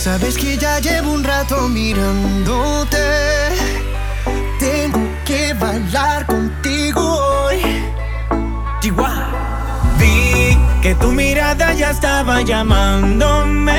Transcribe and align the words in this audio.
Sabes 0.00 0.38
que 0.38 0.56
ya 0.56 0.78
llevo 0.78 1.12
un 1.12 1.22
rato 1.22 1.68
mirándote. 1.68 2.96
Tengo 4.58 4.98
que 5.26 5.52
bailar 5.52 6.24
contigo 6.24 7.02
hoy. 7.02 7.58
Vi 9.98 10.56
que 10.80 10.94
tu 10.94 11.12
mirada 11.12 11.74
ya 11.74 11.90
estaba 11.90 12.40
llamándome. 12.40 13.76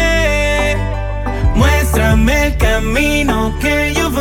Muéstrame 1.56 2.50
el 2.50 2.58
camino 2.58 3.58
que 3.60 3.92
yo 3.96 4.12
voy. 4.12 4.21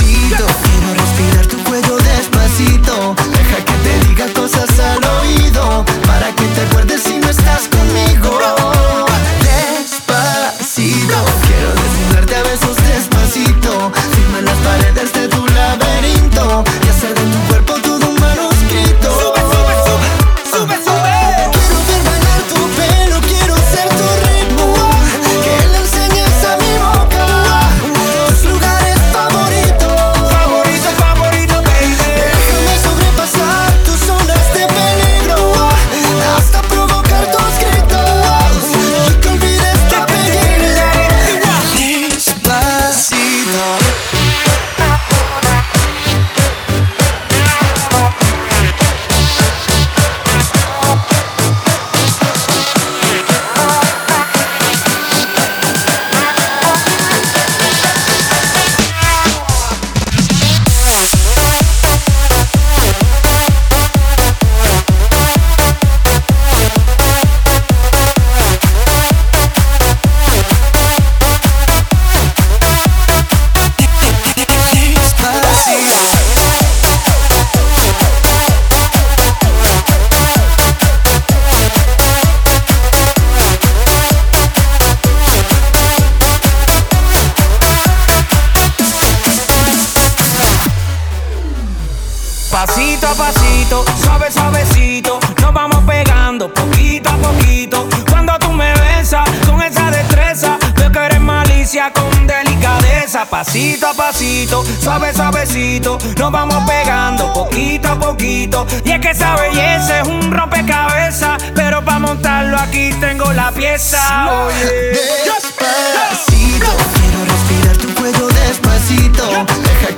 Pasito 92.63 93.07
a 93.07 93.15
pasito, 93.15 93.83
suave 94.03 94.31
suavecito, 94.31 95.19
nos 95.41 95.51
vamos 95.51 95.83
pegando 95.83 96.53
poquito 96.53 97.09
a 97.09 97.15
poquito. 97.15 97.89
Cuando 98.07 98.37
tú 98.37 98.51
me 98.51 98.71
besas 98.75 99.27
con 99.49 99.63
esa 99.63 99.89
destreza, 99.89 100.59
veo 100.75 100.91
que 100.91 100.99
eres 100.99 101.19
malicia 101.19 101.91
con 101.91 102.27
delicadeza. 102.27 103.25
Pasito 103.25 103.87
a 103.87 103.93
pasito, 103.95 104.63
suave 104.79 105.11
suavecito, 105.11 105.97
nos 106.19 106.31
vamos 106.31 106.63
pegando 106.69 107.33
poquito 107.33 107.87
a 107.87 107.99
poquito. 107.99 108.67
Y 108.85 108.91
es 108.91 108.99
que 108.99 109.09
esa 109.09 109.35
belleza 109.37 110.01
es 110.01 110.07
un 110.07 110.31
rompecabezas, 110.31 111.41
pero 111.55 111.83
para 111.83 111.97
montarlo 111.97 112.59
aquí 112.59 112.91
tengo 112.99 113.33
la 113.33 113.51
pieza. 113.51 114.29
Oye. 114.45 114.91
Despacito, 115.25 116.67
quiero 116.93 117.25
respirar 117.25 117.77
tu 117.77 117.91
cuello 117.95 118.27
despacito. 118.27 119.45
Deja 119.63 119.95